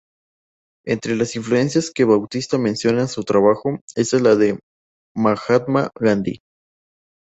Entre 0.83 1.15
las 1.15 1.35
influencias 1.35 1.91
que 1.91 2.05
Bautista 2.05 2.57
menciona 2.57 3.03
a 3.03 3.07
su 3.07 3.23
trabajo 3.23 3.77
está 3.95 4.17
la 4.17 4.35
de 4.35 4.57
Mahatma 5.15 5.91
Gandhi. 5.93 6.39